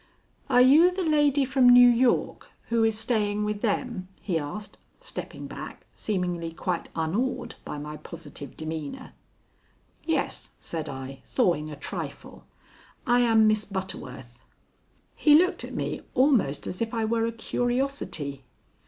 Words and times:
"Are 0.49 0.63
you 0.63 0.89
the 0.89 1.03
lady 1.03 1.45
from 1.45 1.69
New 1.69 1.87
York 1.87 2.49
who 2.69 2.83
is 2.83 2.97
staying 2.97 3.45
with 3.45 3.61
them?" 3.61 4.07
he 4.19 4.39
asked, 4.39 4.79
stepping 4.99 5.45
back, 5.45 5.85
seemingly 5.93 6.53
quite 6.53 6.89
unawed 6.95 7.53
by 7.63 7.77
my 7.77 7.97
positive 7.97 8.57
demeanor. 8.57 9.13
"Yes," 10.03 10.53
said 10.59 10.89
I, 10.89 11.21
thawing 11.25 11.69
a 11.69 11.75
trifle; 11.75 12.45
"I 13.05 13.19
am 13.19 13.45
Miss 13.45 13.63
Butterworth." 13.63 14.39
He 15.15 15.35
looked 15.37 15.63
at 15.63 15.75
me 15.75 16.01
almost 16.15 16.65
as 16.65 16.81
if 16.81 16.95
I 16.95 17.05
were 17.05 17.27
a 17.27 17.31
curiosity. 17.31 18.43